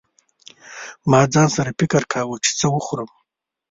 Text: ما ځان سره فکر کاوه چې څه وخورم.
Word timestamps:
ما 1.09 1.21
ځان 1.33 1.47
سره 1.57 1.71
فکر 1.79 2.01
کاوه 2.13 2.35
چې 2.43 2.51
څه 2.59 2.67
وخورم. 2.75 3.09